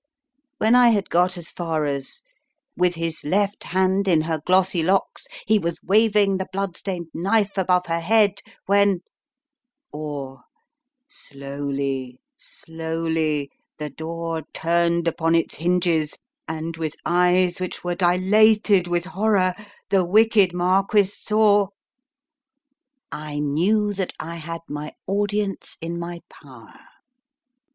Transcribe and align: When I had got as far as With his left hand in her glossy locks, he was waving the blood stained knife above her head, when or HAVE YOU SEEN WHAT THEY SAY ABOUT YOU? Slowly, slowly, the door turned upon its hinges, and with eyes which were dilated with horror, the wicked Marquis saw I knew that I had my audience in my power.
When 0.57 0.73
I 0.73 0.89
had 0.89 1.11
got 1.11 1.37
as 1.37 1.51
far 1.51 1.85
as 1.85 2.23
With 2.75 2.95
his 2.95 3.23
left 3.23 3.65
hand 3.65 4.07
in 4.07 4.21
her 4.21 4.41
glossy 4.43 4.81
locks, 4.81 5.27
he 5.45 5.59
was 5.59 5.79
waving 5.83 6.37
the 6.37 6.47
blood 6.51 6.75
stained 6.75 7.09
knife 7.13 7.55
above 7.55 7.85
her 7.85 7.99
head, 7.99 8.41
when 8.65 9.01
or 9.91 10.37
HAVE 10.37 10.37
YOU 10.37 10.37
SEEN 10.39 10.39
WHAT 10.39 10.39
THEY 10.39 11.09
SAY 11.09 11.37
ABOUT 11.37 11.45
YOU? 11.45 11.59
Slowly, 11.77 12.19
slowly, 12.35 13.51
the 13.77 13.89
door 13.91 14.41
turned 14.55 15.07
upon 15.07 15.35
its 15.35 15.53
hinges, 15.53 16.17
and 16.47 16.77
with 16.77 16.95
eyes 17.05 17.59
which 17.59 17.83
were 17.83 17.93
dilated 17.93 18.87
with 18.87 19.05
horror, 19.05 19.53
the 19.91 20.03
wicked 20.03 20.51
Marquis 20.51 21.05
saw 21.05 21.67
I 23.11 23.37
knew 23.37 23.93
that 23.93 24.13
I 24.19 24.37
had 24.37 24.61
my 24.67 24.93
audience 25.07 25.77
in 25.79 25.99
my 25.99 26.21
power. 26.27 26.73